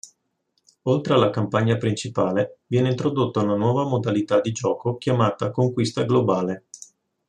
[0.85, 6.65] Oltre alla campagna principale, viene introdotta una nuova modalità di gioco chiamata "conquista globale".